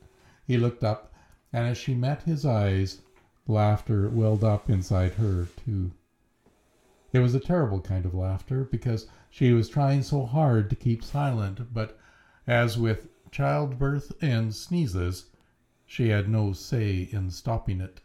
He 0.45 0.57
looked 0.57 0.83
up, 0.83 1.13
and 1.53 1.67
as 1.67 1.77
she 1.77 1.93
met 1.93 2.23
his 2.23 2.45
eyes, 2.45 3.01
laughter 3.47 4.09
welled 4.09 4.43
up 4.43 4.69
inside 4.69 5.13
her, 5.13 5.47
too. 5.65 5.91
It 7.13 7.19
was 7.19 7.33
a 7.33 7.39
terrible 7.39 7.79
kind 7.79 8.05
of 8.05 8.13
laughter 8.13 8.65
because 8.65 9.07
she 9.29 9.53
was 9.53 9.69
trying 9.69 10.03
so 10.03 10.25
hard 10.25 10.69
to 10.69 10.75
keep 10.75 11.03
silent, 11.03 11.73
but 11.73 11.97
as 12.45 12.77
with 12.77 13.07
childbirth 13.31 14.11
and 14.21 14.53
sneezes, 14.53 15.25
she 15.85 16.09
had 16.09 16.27
no 16.27 16.53
say 16.53 17.07
in 17.11 17.29
stopping 17.29 17.81
it. 17.81 18.01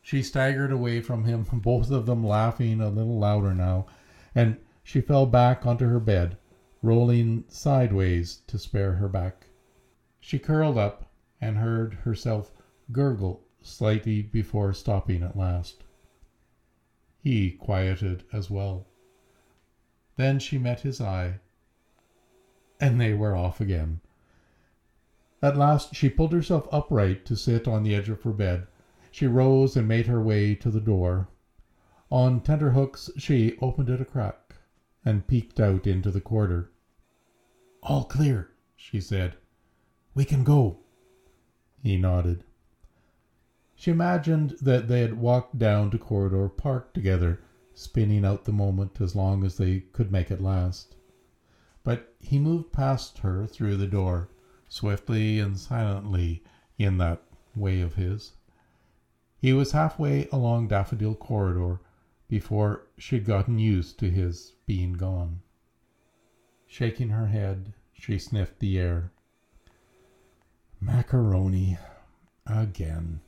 She 0.00 0.22
staggered 0.22 0.72
away 0.72 1.00
from 1.00 1.24
him, 1.24 1.44
both 1.52 1.90
of 1.90 2.06
them 2.06 2.24
laughing 2.24 2.80
a 2.80 2.88
little 2.88 3.18
louder 3.18 3.54
now, 3.54 3.86
and 4.34 4.58
she 4.82 5.00
fell 5.00 5.26
back 5.26 5.66
onto 5.66 5.86
her 5.86 6.00
bed, 6.00 6.36
rolling 6.84 7.42
sideways 7.48 8.42
to 8.46 8.58
spare 8.58 8.92
her 8.92 9.08
back. 9.08 9.46
She 10.20 10.38
curled 10.38 10.76
up 10.76 11.10
and 11.40 11.56
heard 11.56 11.94
herself 11.94 12.52
gurgle 12.92 13.42
slightly 13.62 14.20
before 14.20 14.74
stopping 14.74 15.22
at 15.22 15.34
last. 15.34 15.82
He 17.22 17.52
quieted 17.52 18.24
as 18.34 18.50
well. 18.50 18.86
Then 20.16 20.38
she 20.38 20.58
met 20.58 20.80
his 20.80 21.00
eye, 21.00 21.40
and 22.78 23.00
they 23.00 23.14
were 23.14 23.34
off 23.34 23.62
again. 23.62 24.00
At 25.40 25.56
last 25.56 25.94
she 25.94 26.10
pulled 26.10 26.34
herself 26.34 26.68
upright 26.70 27.24
to 27.24 27.34
sit 27.34 27.66
on 27.66 27.82
the 27.82 27.94
edge 27.94 28.10
of 28.10 28.22
her 28.24 28.32
bed. 28.32 28.66
She 29.10 29.26
rose 29.26 29.74
and 29.74 29.88
made 29.88 30.06
her 30.06 30.20
way 30.20 30.54
to 30.56 30.70
the 30.70 30.82
door. 30.82 31.28
On 32.10 32.42
tenterhooks 32.42 33.10
she 33.16 33.56
opened 33.62 33.88
it 33.88 34.02
a 34.02 34.04
crack 34.04 34.56
and 35.02 35.26
peeked 35.26 35.58
out 35.60 35.86
into 35.86 36.10
the 36.10 36.20
corridor. 36.20 36.70
All 37.86 38.04
clear, 38.04 38.48
she 38.76 38.98
said. 38.98 39.36
We 40.14 40.24
can 40.24 40.42
go. 40.42 40.78
He 41.82 41.98
nodded. 41.98 42.44
She 43.74 43.90
imagined 43.90 44.56
that 44.62 44.88
they 44.88 45.02
had 45.02 45.18
walked 45.18 45.58
down 45.58 45.90
to 45.90 45.98
Corridor 45.98 46.48
Park 46.48 46.94
together, 46.94 47.42
spinning 47.74 48.24
out 48.24 48.46
the 48.46 48.52
moment 48.52 49.02
as 49.02 49.14
long 49.14 49.44
as 49.44 49.58
they 49.58 49.80
could 49.80 50.10
make 50.10 50.30
it 50.30 50.40
last. 50.40 50.96
But 51.82 52.14
he 52.20 52.38
moved 52.38 52.72
past 52.72 53.18
her 53.18 53.46
through 53.46 53.76
the 53.76 53.86
door, 53.86 54.30
swiftly 54.66 55.38
and 55.38 55.58
silently, 55.58 56.42
in 56.78 56.96
that 56.98 57.22
way 57.54 57.82
of 57.82 57.96
his. 57.96 58.32
He 59.36 59.52
was 59.52 59.72
halfway 59.72 60.26
along 60.28 60.68
Daffodil 60.68 61.16
Corridor 61.16 61.80
before 62.28 62.86
she'd 62.96 63.26
gotten 63.26 63.58
used 63.58 63.98
to 63.98 64.10
his 64.10 64.54
being 64.64 64.94
gone. 64.94 65.42
Shaking 66.76 67.10
her 67.10 67.28
head, 67.28 67.72
she 67.92 68.18
sniffed 68.18 68.58
the 68.58 68.80
air. 68.80 69.12
Macaroni 70.80 71.78
again. 72.48 73.20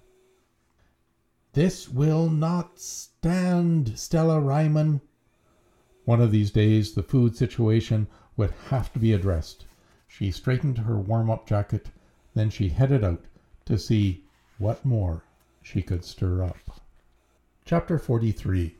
This 1.53 1.89
will 1.89 2.29
not 2.29 2.81
stand, 2.81 3.97
Stella 3.97 4.41
Ryman. 4.41 5.01
One 6.05 6.21
of 6.21 6.33
these 6.33 6.51
days 6.51 6.95
the 6.95 7.05
food 7.05 7.37
situation 7.37 8.09
would 8.37 8.51
have 8.71 8.93
to 8.95 8.99
be 8.99 9.13
addressed. 9.13 9.67
She 10.09 10.33
straightened 10.33 10.79
her 10.79 10.99
warm 10.99 11.31
up 11.31 11.47
jacket, 11.47 11.91
then 12.35 12.51
she 12.51 12.71
headed 12.71 13.05
out 13.05 13.27
to 13.67 13.79
see 13.79 14.25
what 14.59 14.85
more 14.85 15.23
she 15.63 15.83
could 15.83 16.05
stir 16.05 16.43
up. 16.43 16.83
Chapter 17.65 17.97
43 17.97 18.75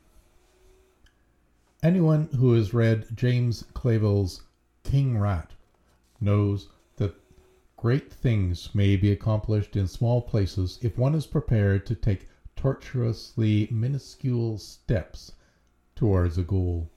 Anyone 1.85 2.31
who 2.37 2.55
has 2.55 2.75
read 2.75 3.07
James 3.15 3.63
Clavell's 3.73 4.43
King 4.87 5.19
Rat 5.19 5.51
knows 6.21 6.69
that 6.95 7.17
great 7.77 8.13
things 8.13 8.73
may 8.73 8.95
be 8.95 9.11
accomplished 9.11 9.75
in 9.75 9.89
small 9.89 10.23
places 10.23 10.79
if 10.81 10.97
one 10.97 11.17
is 11.17 11.27
prepared 11.27 11.85
to 11.87 11.97
take 11.97 12.29
tortuously 12.55 13.67
minuscule 13.73 14.59
steps 14.59 15.33
towards 15.97 16.39
a 16.39 16.45
goal. 16.45 16.89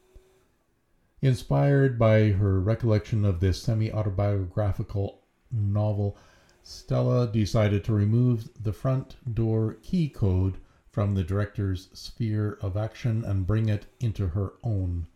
Inspired 1.23 1.97
by 1.97 2.29
her 2.29 2.59
recollection 2.59 3.25
of 3.25 3.39
this 3.39 3.59
semi 3.59 3.91
autobiographical 3.91 5.23
novel, 5.51 6.15
Stella 6.61 7.25
decided 7.25 7.83
to 7.85 7.93
remove 7.93 8.51
the 8.61 8.71
front 8.71 9.15
door 9.33 9.77
key 9.81 10.09
code 10.09 10.59
from 10.91 11.15
the 11.15 11.23
director's 11.23 11.89
sphere 11.93 12.59
of 12.61 12.77
action 12.77 13.25
and 13.25 13.47
bring 13.47 13.67
it 13.67 13.87
into 13.99 14.27
her 14.27 14.53
own. 14.63 15.07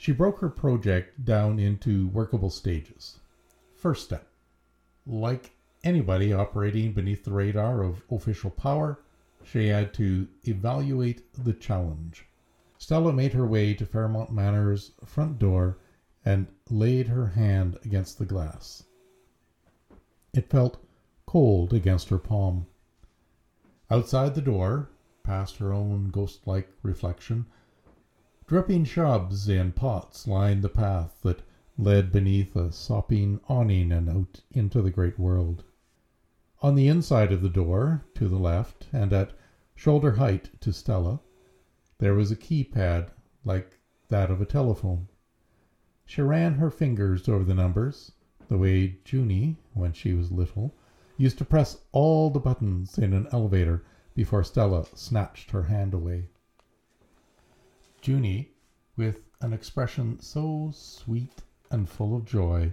She 0.00 0.12
broke 0.12 0.38
her 0.38 0.48
project 0.48 1.26
down 1.26 1.58
into 1.58 2.08
workable 2.08 2.48
stages. 2.48 3.18
First 3.76 4.06
step 4.06 4.26
like 5.04 5.50
anybody 5.84 6.32
operating 6.32 6.94
beneath 6.94 7.22
the 7.22 7.34
radar 7.34 7.82
of 7.82 8.02
official 8.10 8.48
power, 8.50 9.02
she 9.44 9.66
had 9.66 9.92
to 9.94 10.26
evaluate 10.44 11.30
the 11.44 11.52
challenge. 11.52 12.24
Stella 12.78 13.12
made 13.12 13.34
her 13.34 13.46
way 13.46 13.74
to 13.74 13.84
Fairmount 13.84 14.32
Manor's 14.32 14.92
front 15.04 15.38
door 15.38 15.76
and 16.24 16.46
laid 16.70 17.08
her 17.08 17.26
hand 17.26 17.78
against 17.84 18.18
the 18.18 18.24
glass. 18.24 18.84
It 20.32 20.48
felt 20.48 20.82
cold 21.26 21.74
against 21.74 22.08
her 22.08 22.18
palm. 22.18 22.66
Outside 23.90 24.34
the 24.34 24.40
door, 24.40 24.88
past 25.24 25.58
her 25.58 25.74
own 25.74 26.08
ghost 26.08 26.46
like 26.46 26.70
reflection, 26.82 27.44
dripping 28.50 28.82
shrubs 28.84 29.48
in 29.48 29.70
pots 29.70 30.26
lined 30.26 30.60
the 30.60 30.68
path 30.68 31.20
that 31.22 31.40
led 31.78 32.10
beneath 32.10 32.56
a 32.56 32.72
sopping 32.72 33.38
awning 33.48 33.92
and 33.92 34.10
out 34.10 34.40
into 34.50 34.82
the 34.82 34.90
great 34.90 35.16
world. 35.20 35.62
On 36.60 36.74
the 36.74 36.88
inside 36.88 37.30
of 37.30 37.42
the 37.42 37.48
door, 37.48 38.04
to 38.12 38.26
the 38.26 38.40
left, 38.40 38.88
and 38.92 39.12
at 39.12 39.32
shoulder 39.76 40.10
height 40.10 40.50
to 40.60 40.72
Stella, 40.72 41.20
there 41.98 42.12
was 42.12 42.32
a 42.32 42.36
keypad 42.36 43.12
like 43.44 43.78
that 44.08 44.32
of 44.32 44.40
a 44.40 44.46
telephone. 44.46 45.06
She 46.04 46.20
ran 46.20 46.54
her 46.54 46.72
fingers 46.72 47.28
over 47.28 47.44
the 47.44 47.54
numbers, 47.54 48.10
the 48.48 48.58
way 48.58 48.98
Junie, 49.04 49.58
when 49.74 49.92
she 49.92 50.12
was 50.12 50.32
little, 50.32 50.74
used 51.16 51.38
to 51.38 51.44
press 51.44 51.84
all 51.92 52.30
the 52.30 52.40
buttons 52.40 52.98
in 52.98 53.12
an 53.12 53.28
elevator 53.30 53.84
before 54.12 54.42
Stella 54.42 54.86
snatched 54.96 55.52
her 55.52 55.62
hand 55.62 55.94
away. 55.94 56.30
Junie, 58.02 58.52
with 58.96 59.20
an 59.40 59.52
expression 59.52 60.20
so 60.20 60.70
sweet 60.72 61.42
and 61.70 61.88
full 61.88 62.16
of 62.16 62.24
joy 62.24 62.72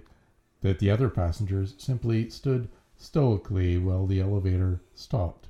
that 0.60 0.78
the 0.78 0.90
other 0.90 1.08
passengers 1.08 1.74
simply 1.78 2.28
stood 2.30 2.68
stoically 2.96 3.78
while 3.78 4.06
the 4.06 4.20
elevator 4.20 4.82
stopped 4.94 5.48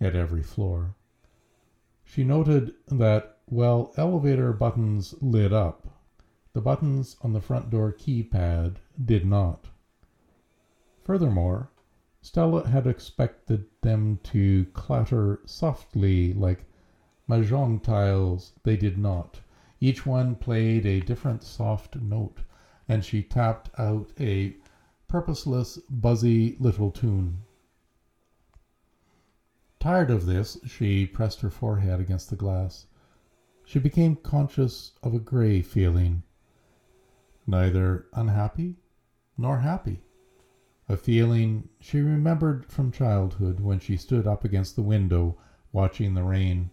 at 0.00 0.16
every 0.16 0.42
floor. 0.42 0.94
She 2.04 2.24
noted 2.24 2.74
that 2.88 3.38
while 3.46 3.92
elevator 3.96 4.52
buttons 4.52 5.14
lit 5.20 5.52
up, 5.52 5.86
the 6.52 6.60
buttons 6.60 7.16
on 7.22 7.32
the 7.32 7.40
front 7.40 7.70
door 7.70 7.92
keypad 7.92 8.76
did 9.04 9.26
not. 9.26 9.66
Furthermore, 11.02 11.70
Stella 12.22 12.66
had 12.66 12.86
expected 12.86 13.66
them 13.82 14.18
to 14.24 14.64
clatter 14.72 15.40
softly 15.44 16.32
like 16.32 16.64
mahjong 17.28 17.82
tiles. 17.82 18.52
They 18.62 18.76
did 18.76 18.98
not. 18.98 19.40
Each 19.80 20.06
one 20.06 20.36
played 20.36 20.86
a 20.86 21.00
different 21.00 21.42
soft 21.42 21.96
note, 21.96 22.40
and 22.88 23.04
she 23.04 23.22
tapped 23.22 23.70
out 23.78 24.10
a 24.18 24.56
purposeless, 25.08 25.78
buzzy 25.90 26.56
little 26.58 26.90
tune. 26.90 27.42
Tired 29.78 30.10
of 30.10 30.26
this, 30.26 30.58
she 30.66 31.06
pressed 31.06 31.40
her 31.42 31.50
forehead 31.50 32.00
against 32.00 32.30
the 32.30 32.36
glass. 32.36 32.86
She 33.64 33.78
became 33.78 34.16
conscious 34.16 34.92
of 35.02 35.14
a 35.14 35.18
gray 35.18 35.62
feeling, 35.62 36.22
neither 37.46 38.06
unhappy 38.12 38.76
nor 39.36 39.58
happy. 39.58 40.02
A 40.88 40.96
feeling 40.96 41.68
she 41.80 42.00
remembered 42.00 42.66
from 42.66 42.92
childhood 42.92 43.60
when 43.60 43.80
she 43.80 43.96
stood 43.96 44.26
up 44.26 44.44
against 44.44 44.76
the 44.76 44.82
window 44.82 45.36
watching 45.72 46.14
the 46.14 46.22
rain. 46.22 46.70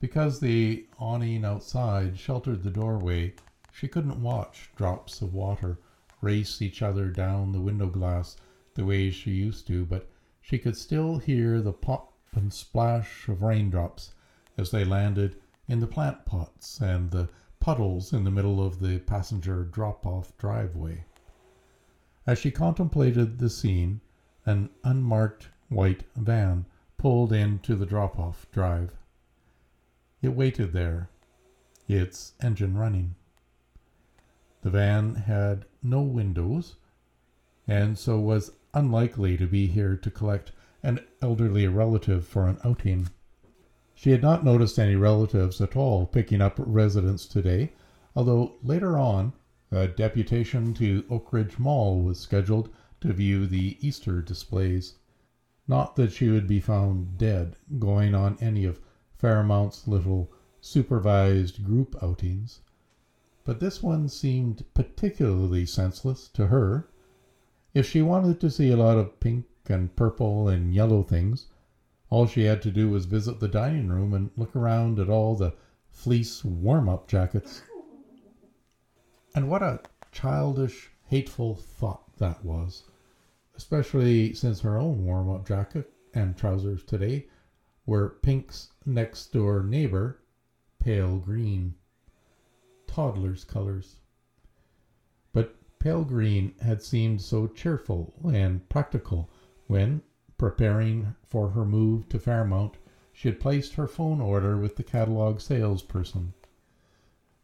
Because 0.00 0.40
the 0.40 0.86
awning 0.98 1.44
outside 1.44 2.18
sheltered 2.18 2.62
the 2.62 2.70
doorway, 2.70 3.34
she 3.70 3.86
couldn't 3.86 4.22
watch 4.22 4.70
drops 4.74 5.20
of 5.20 5.34
water 5.34 5.78
race 6.22 6.62
each 6.62 6.80
other 6.80 7.10
down 7.10 7.52
the 7.52 7.60
window 7.60 7.88
glass 7.88 8.36
the 8.74 8.86
way 8.86 9.10
she 9.10 9.32
used 9.32 9.66
to, 9.66 9.84
but 9.84 10.08
she 10.40 10.58
could 10.58 10.76
still 10.76 11.18
hear 11.18 11.60
the 11.60 11.74
pop 11.74 12.14
and 12.32 12.50
splash 12.50 13.28
of 13.28 13.42
raindrops 13.42 14.14
as 14.56 14.70
they 14.70 14.86
landed 14.86 15.36
in 15.68 15.80
the 15.80 15.86
plant 15.86 16.24
pots 16.24 16.80
and 16.80 17.10
the 17.10 17.28
puddles 17.58 18.14
in 18.14 18.24
the 18.24 18.30
middle 18.30 18.64
of 18.64 18.80
the 18.80 19.00
passenger 19.00 19.64
drop 19.64 20.06
off 20.06 20.34
driveway. 20.38 21.04
As 22.26 22.38
she 22.38 22.50
contemplated 22.50 23.38
the 23.38 23.50
scene, 23.50 24.00
an 24.46 24.70
unmarked 24.82 25.48
white 25.68 26.04
van 26.16 26.64
pulled 26.96 27.34
into 27.34 27.76
the 27.76 27.84
drop 27.84 28.18
off 28.18 28.46
drive. 28.50 28.96
It 30.22 30.34
waited 30.34 30.72
there, 30.72 31.08
its 31.88 32.34
engine 32.42 32.76
running. 32.76 33.14
The 34.62 34.70
van 34.70 35.14
had 35.14 35.64
no 35.82 36.02
windows, 36.02 36.76
and 37.66 37.98
so 37.98 38.20
was 38.20 38.52
unlikely 38.74 39.38
to 39.38 39.46
be 39.46 39.66
here 39.66 39.96
to 39.96 40.10
collect 40.10 40.52
an 40.82 41.00
elderly 41.22 41.66
relative 41.68 42.26
for 42.26 42.46
an 42.46 42.58
outing. 42.64 43.08
She 43.94 44.10
had 44.10 44.20
not 44.20 44.44
noticed 44.44 44.78
any 44.78 44.94
relatives 44.94 45.60
at 45.60 45.76
all 45.76 46.06
picking 46.06 46.42
up 46.42 46.54
residents 46.58 47.26
today, 47.26 47.72
although 48.14 48.56
later 48.62 48.98
on 48.98 49.32
a 49.70 49.88
deputation 49.88 50.74
to 50.74 51.02
Oakridge 51.04 51.58
Mall 51.58 52.02
was 52.02 52.20
scheduled 52.20 52.68
to 53.00 53.12
view 53.12 53.46
the 53.46 53.78
Easter 53.80 54.20
displays. 54.20 54.96
Not 55.66 55.96
that 55.96 56.12
she 56.12 56.28
would 56.28 56.46
be 56.46 56.60
found 56.60 57.16
dead 57.16 57.56
going 57.78 58.14
on 58.14 58.36
any 58.40 58.64
of 58.66 58.80
Fairmount's 59.20 59.86
little 59.86 60.32
supervised 60.62 61.62
group 61.62 61.94
outings, 62.02 62.62
but 63.44 63.60
this 63.60 63.82
one 63.82 64.08
seemed 64.08 64.64
particularly 64.72 65.66
senseless 65.66 66.26
to 66.28 66.46
her. 66.46 66.88
If 67.74 67.86
she 67.86 68.00
wanted 68.00 68.40
to 68.40 68.50
see 68.50 68.70
a 68.70 68.78
lot 68.78 68.96
of 68.96 69.20
pink 69.20 69.44
and 69.68 69.94
purple 69.94 70.48
and 70.48 70.74
yellow 70.74 71.02
things, 71.02 71.48
all 72.08 72.26
she 72.26 72.44
had 72.44 72.62
to 72.62 72.70
do 72.70 72.88
was 72.88 73.04
visit 73.04 73.40
the 73.40 73.46
dining 73.46 73.88
room 73.88 74.14
and 74.14 74.30
look 74.38 74.56
around 74.56 74.98
at 74.98 75.10
all 75.10 75.36
the 75.36 75.52
fleece 75.90 76.42
warm 76.42 76.88
up 76.88 77.06
jackets. 77.06 77.60
And 79.34 79.50
what 79.50 79.62
a 79.62 79.80
childish, 80.12 80.92
hateful 81.04 81.56
thought 81.56 82.16
that 82.16 82.42
was, 82.42 82.84
especially 83.54 84.32
since 84.32 84.60
her 84.60 84.78
own 84.78 85.04
warm 85.04 85.28
up 85.28 85.46
jacket 85.46 85.92
and 86.14 86.38
trousers 86.38 86.82
today 86.82 87.26
were 87.86 88.08
Pink's 88.22 88.72
next 88.84 89.32
door 89.32 89.62
neighbor, 89.62 90.18
pale 90.78 91.18
green. 91.18 91.74
Toddler's 92.86 93.44
colors. 93.44 94.00
But 95.32 95.54
pale 95.78 96.04
green 96.04 96.52
had 96.60 96.82
seemed 96.82 97.20
so 97.20 97.46
cheerful 97.46 98.12
and 98.32 98.68
practical 98.68 99.30
when, 99.66 100.02
preparing 100.38 101.14
for 101.22 101.50
her 101.50 101.64
move 101.64 102.08
to 102.08 102.18
Fairmount, 102.18 102.78
she 103.12 103.28
had 103.28 103.38
placed 103.38 103.74
her 103.74 103.86
phone 103.86 104.20
order 104.20 104.58
with 104.58 104.76
the 104.76 104.82
catalog 104.82 105.40
salesperson. 105.40 106.34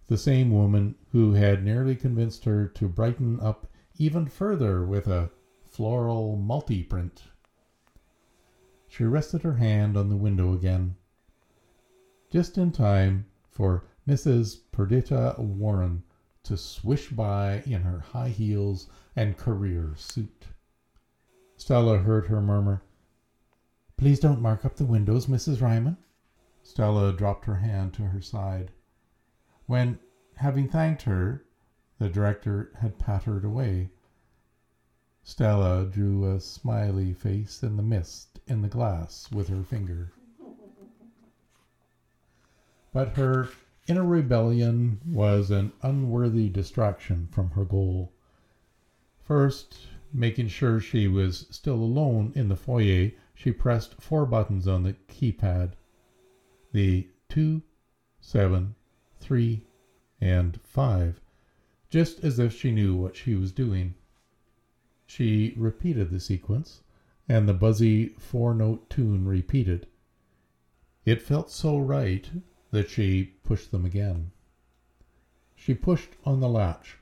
The 0.08 0.18
same 0.18 0.50
woman 0.50 0.96
who 1.10 1.32
had 1.34 1.64
nearly 1.64 1.96
convinced 1.96 2.44
her 2.44 2.66
to 2.68 2.88
brighten 2.88 3.38
up 3.40 3.66
even 3.98 4.26
further 4.26 4.84
with 4.84 5.06
a 5.06 5.30
floral 5.64 6.36
multi 6.36 6.82
print. 6.82 7.24
She 8.96 9.04
rested 9.04 9.42
her 9.42 9.56
hand 9.56 9.94
on 9.94 10.08
the 10.08 10.16
window 10.16 10.54
again, 10.54 10.96
just 12.30 12.56
in 12.56 12.72
time 12.72 13.26
for 13.46 13.84
Mrs. 14.08 14.60
Perdita 14.72 15.34
Warren 15.36 16.02
to 16.44 16.56
swish 16.56 17.10
by 17.10 17.60
in 17.66 17.82
her 17.82 18.00
high 18.00 18.30
heels 18.30 18.88
and 19.14 19.36
career 19.36 19.92
suit. 19.96 20.46
Stella 21.58 21.98
heard 21.98 22.28
her 22.28 22.40
murmur, 22.40 22.84
Please 23.98 24.18
don't 24.18 24.40
mark 24.40 24.64
up 24.64 24.76
the 24.76 24.86
windows, 24.86 25.26
Mrs. 25.26 25.60
Ryman. 25.60 25.98
Stella 26.62 27.12
dropped 27.12 27.44
her 27.44 27.56
hand 27.56 27.92
to 27.92 28.04
her 28.06 28.22
side. 28.22 28.70
When, 29.66 29.98
having 30.36 30.70
thanked 30.70 31.02
her, 31.02 31.44
the 31.98 32.08
director 32.08 32.72
had 32.78 32.98
pattered 32.98 33.44
away, 33.44 33.90
Stella 35.28 35.84
drew 35.84 36.24
a 36.24 36.38
smiley 36.38 37.12
face 37.12 37.64
in 37.64 37.74
the 37.76 37.82
mist 37.82 38.38
in 38.46 38.62
the 38.62 38.68
glass 38.68 39.28
with 39.32 39.48
her 39.48 39.64
finger. 39.64 40.12
But 42.92 43.16
her 43.16 43.48
inner 43.88 44.04
rebellion 44.04 45.00
was 45.04 45.50
an 45.50 45.72
unworthy 45.82 46.48
distraction 46.48 47.26
from 47.26 47.50
her 47.50 47.64
goal. 47.64 48.12
First, 49.18 49.88
Making 50.12 50.46
sure 50.46 50.78
she 50.78 51.08
was 51.08 51.44
still 51.50 51.82
alone 51.82 52.30
in 52.36 52.46
the 52.46 52.54
foyer, 52.54 53.10
she 53.34 53.50
pressed 53.50 54.00
four 54.00 54.26
buttons 54.26 54.68
on 54.68 54.84
the 54.84 54.92
keypad 55.08 55.74
the 56.70 57.08
two, 57.28 57.62
seven, 58.20 58.76
three, 59.18 59.64
and 60.20 60.60
5, 60.62 61.20
just 61.90 62.22
as 62.22 62.38
if 62.38 62.52
she 62.52 62.70
knew 62.70 62.94
what 62.94 63.16
she 63.16 63.34
was 63.34 63.50
doing. 63.50 63.96
She 65.08 65.54
repeated 65.56 66.10
the 66.10 66.18
sequence, 66.20 66.82
and 67.28 67.48
the 67.48 67.54
buzzy 67.54 68.08
four 68.18 68.54
note 68.54 68.90
tune 68.90 69.24
repeated. 69.24 69.86
It 71.04 71.22
felt 71.22 71.50
so 71.50 71.78
right 71.78 72.28
that 72.72 72.90
she 72.90 73.36
pushed 73.44 73.70
them 73.70 73.84
again. 73.84 74.32
She 75.54 75.74
pushed 75.74 76.16
on 76.24 76.40
the 76.40 76.48
latch, 76.48 76.98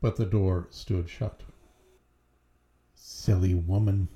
but 0.00 0.16
the 0.16 0.24
door 0.24 0.66
stood 0.70 1.08
shut. 1.08 1.42
Silly 2.94 3.54
woman. 3.54 4.08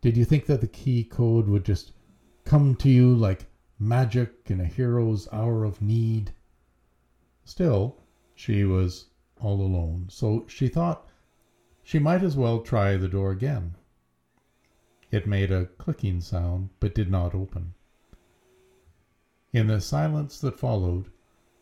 Did 0.00 0.16
you 0.16 0.24
think 0.24 0.46
that 0.46 0.60
the 0.60 0.66
key 0.66 1.04
code 1.04 1.46
would 1.46 1.64
just 1.64 1.92
come 2.44 2.74
to 2.76 2.88
you 2.88 3.14
like 3.14 3.46
magic 3.78 4.32
in 4.46 4.60
a 4.60 4.66
hero's 4.66 5.28
hour 5.32 5.64
of 5.64 5.80
need? 5.80 6.32
Still, 7.44 7.96
she 8.34 8.64
was 8.64 9.06
all 9.40 9.60
alone, 9.60 10.06
so 10.10 10.44
she 10.48 10.68
thought 10.68 11.06
she 11.90 11.98
might 11.98 12.22
as 12.22 12.36
well 12.36 12.60
try 12.60 12.96
the 12.96 13.08
door 13.08 13.32
again. 13.32 13.74
It 15.10 15.26
made 15.26 15.50
a 15.50 15.66
clicking 15.66 16.20
sound, 16.20 16.70
but 16.78 16.94
did 16.94 17.10
not 17.10 17.34
open. 17.34 17.74
In 19.52 19.66
the 19.66 19.80
silence 19.80 20.38
that 20.38 20.56
followed, 20.56 21.06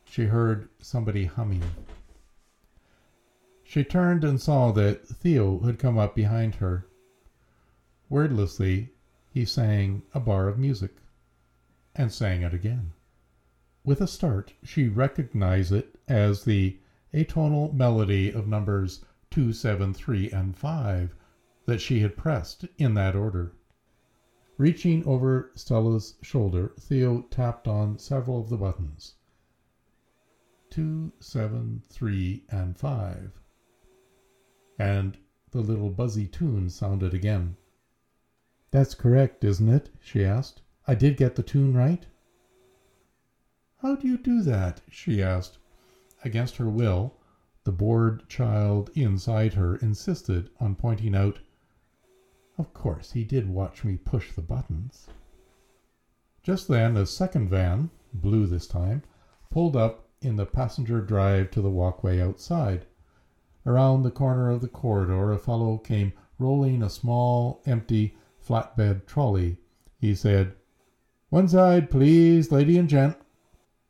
she 0.04 0.24
heard 0.26 0.68
somebody 0.80 1.24
humming. 1.24 1.62
She 3.64 3.82
turned 3.82 4.22
and 4.22 4.38
saw 4.38 4.70
that 4.72 5.08
Theo 5.08 5.60
had 5.60 5.78
come 5.78 5.96
up 5.96 6.14
behind 6.14 6.56
her. 6.56 6.86
Wordlessly, 8.10 8.90
he 9.30 9.46
sang 9.46 10.02
a 10.12 10.20
bar 10.20 10.46
of 10.46 10.58
music, 10.58 10.96
and 11.94 12.12
sang 12.12 12.42
it 12.42 12.52
again. 12.52 12.92
With 13.82 14.02
a 14.02 14.06
start, 14.06 14.52
she 14.62 14.88
recognized 14.88 15.72
it 15.72 15.98
as 16.06 16.44
the 16.44 16.76
atonal 17.14 17.72
melody 17.72 18.30
of 18.30 18.46
numbers 18.46 19.02
two, 19.30 19.52
seven, 19.52 19.92
three, 19.92 20.30
and 20.30 20.56
five 20.56 21.14
that 21.66 21.80
she 21.80 22.00
had 22.00 22.16
pressed 22.16 22.64
in 22.78 22.94
that 22.94 23.14
order. 23.14 23.52
Reaching 24.56 25.04
over 25.04 25.50
Stella's 25.54 26.14
shoulder, 26.22 26.72
Theo 26.80 27.22
tapped 27.30 27.68
on 27.68 27.98
several 27.98 28.40
of 28.40 28.48
the 28.48 28.56
buttons. 28.56 29.14
Two, 30.70 31.12
seven, 31.20 31.82
three, 31.88 32.44
and 32.50 32.76
five 32.76 33.38
and 34.78 35.18
the 35.50 35.60
little 35.60 35.90
buzzy 35.90 36.26
tune 36.26 36.70
sounded 36.70 37.12
again. 37.12 37.56
That's 38.70 38.94
correct, 38.94 39.42
isn't 39.42 39.68
it? 39.68 39.90
she 40.00 40.24
asked. 40.24 40.62
I 40.86 40.94
did 40.94 41.16
get 41.16 41.34
the 41.34 41.42
tune 41.42 41.74
right? 41.74 42.06
How 43.82 43.96
do 43.96 44.06
you 44.06 44.16
do 44.16 44.42
that? 44.42 44.82
she 44.88 45.20
asked. 45.22 45.58
Against 46.24 46.56
her 46.56 46.68
will, 46.68 47.16
the 47.68 47.72
bored 47.72 48.26
child 48.30 48.88
inside 48.94 49.52
her 49.52 49.76
insisted 49.76 50.48
on 50.58 50.74
pointing 50.74 51.14
out, 51.14 51.38
Of 52.56 52.72
course, 52.72 53.12
he 53.12 53.24
did 53.24 53.46
watch 53.46 53.84
me 53.84 53.98
push 53.98 54.32
the 54.32 54.40
buttons. 54.40 55.08
Just 56.42 56.66
then, 56.66 56.96
a 56.96 57.04
second 57.04 57.50
van, 57.50 57.90
blue 58.14 58.46
this 58.46 58.66
time, 58.66 59.02
pulled 59.50 59.76
up 59.76 60.08
in 60.22 60.36
the 60.36 60.46
passenger 60.46 61.02
drive 61.02 61.50
to 61.50 61.60
the 61.60 61.68
walkway 61.68 62.22
outside. 62.22 62.86
Around 63.66 64.02
the 64.02 64.10
corner 64.10 64.48
of 64.48 64.62
the 64.62 64.68
corridor 64.68 65.30
a 65.30 65.36
fellow 65.36 65.76
came 65.76 66.14
rolling 66.38 66.82
a 66.82 66.88
small, 66.88 67.60
empty, 67.66 68.16
flatbed 68.42 69.04
trolley. 69.04 69.58
He 69.98 70.14
said, 70.14 70.54
"One 71.28 71.48
side, 71.48 71.90
please, 71.90 72.50
lady 72.50 72.78
and 72.78 72.88
gent." 72.88 73.18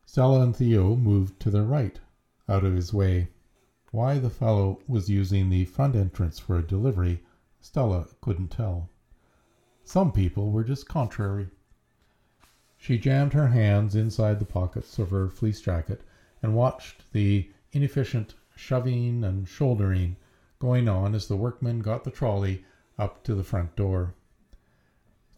Stella 0.05 0.41
and 0.41 0.57
Theo 0.57 0.97
moved 0.97 1.39
to 1.39 1.51
their 1.53 1.63
right, 1.63 2.01
out 2.49 2.65
of 2.65 2.75
his 2.75 2.93
way. 2.93 3.29
Why 3.91 4.19
the 4.19 4.31
fellow 4.31 4.83
was 4.87 5.09
using 5.09 5.49
the 5.49 5.65
front 5.65 5.95
entrance 5.97 6.39
for 6.39 6.59
a 6.59 6.67
delivery, 6.67 7.23
Stella 7.61 8.09
couldn't 8.21 8.49
tell. 8.49 8.91
Some 9.85 10.13
people 10.13 10.51
were 10.51 10.65
just 10.65 10.89
contrary. 10.89 11.49
She 12.77 12.99
jammed 12.99 13.33
her 13.33 13.49
hands 13.49 13.95
inside 13.95 14.39
the 14.39 14.45
pockets 14.45 14.99
of 14.99 15.11
her 15.11 15.29
fleece 15.29 15.61
jacket 15.61 16.03
and 16.43 16.55
watched 16.55 17.13
the 17.13 17.51
inefficient 17.73 18.35
shoving 18.55 19.25
and 19.25 19.49
shouldering 19.49 20.17
going 20.59 20.89
on 20.89 21.15
as 21.15 21.29
the 21.29 21.37
workmen 21.37 21.81
got 21.81 22.05
the 22.05 22.11
trolley 22.11 22.65
up 22.99 23.23
to 23.25 23.35
the 23.35 23.45
front 23.45 23.77
door. 23.77 24.15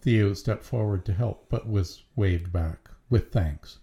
Theo 0.01 0.33
stepped 0.33 0.65
forward 0.65 1.05
to 1.05 1.13
help, 1.13 1.49
but 1.51 1.69
was 1.69 2.05
waved 2.17 2.53
back 2.53 2.91
with 3.11 3.31
thanks. 3.31 3.80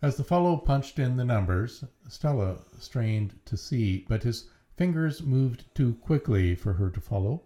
As 0.00 0.16
the 0.16 0.22
fellow 0.22 0.56
punched 0.56 1.00
in 1.00 1.16
the 1.16 1.24
numbers, 1.24 1.82
Stella 2.08 2.62
strained 2.78 3.44
to 3.46 3.56
see, 3.56 4.06
but 4.08 4.22
his 4.22 4.48
fingers 4.76 5.24
moved 5.24 5.64
too 5.74 5.94
quickly 5.94 6.54
for 6.54 6.74
her 6.74 6.88
to 6.88 7.00
follow. 7.00 7.42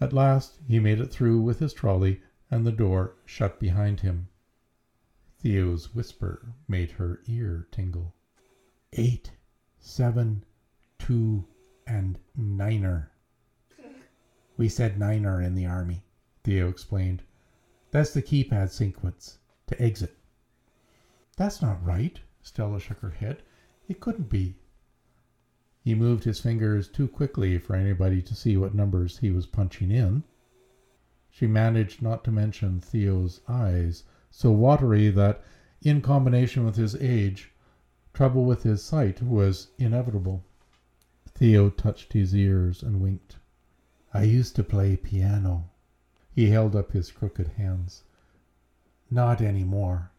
At 0.00 0.12
last 0.12 0.58
he 0.66 0.80
made 0.80 1.00
it 1.00 1.12
through 1.12 1.42
with 1.42 1.60
his 1.60 1.72
trolley, 1.72 2.22
and 2.50 2.66
the 2.66 2.72
door 2.72 3.14
shut 3.24 3.60
behind 3.60 4.00
him. 4.00 4.28
Theo's 5.38 5.94
whisper 5.94 6.54
made 6.66 6.90
her 6.92 7.20
ear 7.26 7.68
tingle. 7.70 8.16
Eight, 8.94 9.30
seven, 9.78 10.44
two, 10.98 11.46
and 11.86 12.18
niner. 12.36 13.12
We 14.56 14.68
said 14.68 14.98
niner 14.98 15.40
in 15.40 15.54
the 15.54 15.66
army, 15.66 16.02
Theo 16.42 16.68
explained. 16.68 17.22
That's 17.92 18.12
the 18.12 18.22
keypad 18.22 18.70
sequence 18.70 19.38
to 19.68 19.80
exit. 19.80 20.16
That's 21.40 21.62
not 21.62 21.82
right, 21.82 22.20
Stella 22.42 22.78
shook 22.78 22.98
her 22.98 23.12
head. 23.12 23.42
It 23.88 23.98
couldn't 23.98 24.28
be. 24.28 24.56
He 25.80 25.94
moved 25.94 26.24
his 26.24 26.38
fingers 26.38 26.86
too 26.86 27.08
quickly 27.08 27.56
for 27.56 27.74
anybody 27.74 28.20
to 28.20 28.34
see 28.34 28.58
what 28.58 28.74
numbers 28.74 29.16
he 29.20 29.30
was 29.30 29.46
punching 29.46 29.90
in. 29.90 30.24
She 31.30 31.46
managed 31.46 32.02
not 32.02 32.24
to 32.24 32.30
mention 32.30 32.78
Theo's 32.78 33.40
eyes, 33.48 34.04
so 34.30 34.52
watery 34.52 35.08
that, 35.08 35.42
in 35.80 36.02
combination 36.02 36.66
with 36.66 36.76
his 36.76 36.94
age, 36.96 37.50
trouble 38.12 38.44
with 38.44 38.64
his 38.64 38.82
sight 38.82 39.22
was 39.22 39.68
inevitable. 39.78 40.44
Theo 41.26 41.70
touched 41.70 42.12
his 42.12 42.36
ears 42.36 42.82
and 42.82 43.00
winked. 43.00 43.38
I 44.12 44.24
used 44.24 44.56
to 44.56 44.62
play 44.62 44.94
piano. 44.94 45.70
He 46.30 46.50
held 46.50 46.76
up 46.76 46.92
his 46.92 47.10
crooked 47.10 47.48
hands. 47.56 48.04
Not 49.10 49.40
any 49.40 49.64
more, 49.64 50.10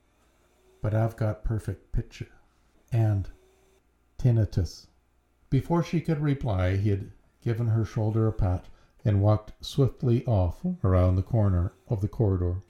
but 0.82 0.94
I've 0.94 1.16
got 1.16 1.44
perfect 1.44 1.92
pitch 1.92 2.24
and 2.92 3.30
tinnitus. 4.18 4.88
Before 5.50 5.84
she 5.84 6.02
could 6.02 6.20
reply, 6.20 6.78
he 6.78 6.90
had 6.90 7.12
given 7.42 7.68
her 7.68 7.86
shoulder 7.86 8.28
a 8.28 8.34
pat 8.34 8.68
and 9.04 9.22
walked 9.22 9.54
swiftly 9.64 10.26
off 10.26 10.62
around 10.84 11.16
the 11.16 11.24
corner 11.24 11.74
of 11.88 12.02
the 12.02 12.08
corridor. 12.08 12.62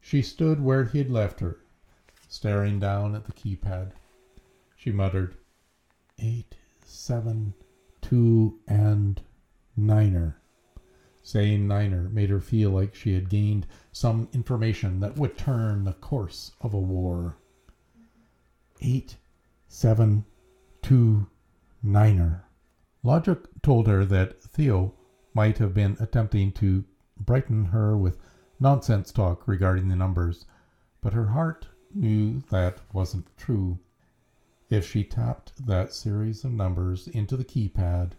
She 0.00 0.22
stood 0.22 0.60
where 0.60 0.84
he 0.84 0.98
had 0.98 1.10
left 1.10 1.40
her, 1.40 1.58
staring 2.28 2.78
down 2.78 3.14
at 3.14 3.24
the 3.26 3.32
keypad. 3.32 3.92
She 4.76 4.90
muttered, 4.92 5.36
Eight, 6.18 6.54
seven, 6.84 7.54
two, 8.00 8.58
and 8.66 9.20
niner. 9.76 10.39
Saying 11.22 11.68
niner 11.68 12.08
made 12.08 12.30
her 12.30 12.40
feel 12.40 12.70
like 12.70 12.94
she 12.94 13.12
had 13.12 13.28
gained 13.28 13.66
some 13.92 14.28
information 14.32 15.00
that 15.00 15.16
would 15.16 15.36
turn 15.36 15.84
the 15.84 15.92
course 15.92 16.52
of 16.62 16.72
a 16.72 16.80
war. 16.80 17.36
Eight, 18.80 19.18
seven, 19.68 20.24
two, 20.80 21.26
Niner. 21.82 22.44
Logic 23.02 23.38
told 23.62 23.86
her 23.86 24.04
that 24.06 24.42
Theo 24.42 24.94
might 25.34 25.58
have 25.58 25.74
been 25.74 25.96
attempting 26.00 26.52
to 26.52 26.84
brighten 27.18 27.66
her 27.66 27.96
with 27.96 28.18
nonsense 28.58 29.12
talk 29.12 29.46
regarding 29.46 29.88
the 29.88 29.96
numbers, 29.96 30.46
but 31.00 31.12
her 31.12 31.26
heart 31.26 31.68
knew 31.94 32.40
that 32.50 32.80
wasn't 32.92 33.36
true. 33.36 33.78
If 34.68 34.86
she 34.86 35.04
tapped 35.04 35.66
that 35.66 35.92
series 35.92 36.44
of 36.44 36.52
numbers 36.52 37.08
into 37.08 37.36
the 37.36 37.44
keypad, 37.44 38.12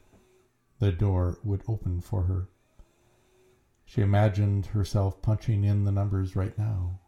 the 0.80 0.92
door 0.92 1.40
would 1.44 1.64
open 1.68 2.02
for 2.02 2.24
her. 2.24 2.48
She 3.94 4.02
imagined 4.02 4.68
herself 4.68 5.22
punching 5.22 5.66
in 5.66 5.84
the 5.84 5.92
numbers 5.92 6.34
right 6.34 6.58
now. 6.58 7.02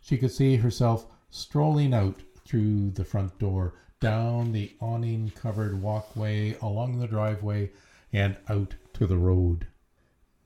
She 0.00 0.18
could 0.18 0.32
see 0.32 0.56
herself 0.56 1.06
strolling 1.30 1.94
out 1.94 2.24
through 2.44 2.90
the 2.90 3.04
front 3.04 3.38
door, 3.38 3.74
down 4.00 4.50
the 4.50 4.74
awning 4.80 5.30
covered 5.30 5.80
walkway, 5.80 6.56
along 6.60 6.98
the 6.98 7.06
driveway, 7.06 7.70
and 8.12 8.36
out 8.48 8.74
to 8.94 9.06
the 9.06 9.16
road. 9.16 9.68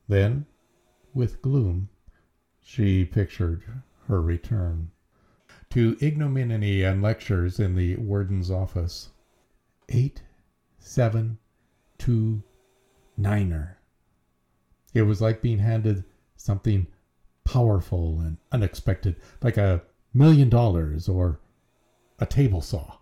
Then, 0.07 0.45
with 1.15 1.41
gloom, 1.41 1.89
she 2.61 3.03
pictured 3.03 3.63
her 4.05 4.21
return 4.21 4.91
to 5.71 5.97
ignominy 5.99 6.83
and 6.83 7.01
lectures 7.01 7.59
in 7.59 7.73
the 7.73 7.95
warden's 7.95 8.51
office. 8.51 9.09
Eight, 9.89 10.21
seven, 10.77 11.39
two, 11.97 12.43
niner. 13.17 13.76
It 14.93 15.03
was 15.03 15.21
like 15.21 15.41
being 15.41 15.59
handed 15.59 16.03
something 16.35 16.87
powerful 17.43 18.19
and 18.19 18.37
unexpected, 18.51 19.15
like 19.41 19.57
a 19.57 19.81
million 20.13 20.49
dollars 20.49 21.07
or 21.07 21.39
a 22.19 22.25
table 22.25 22.61
saw. 22.61 22.97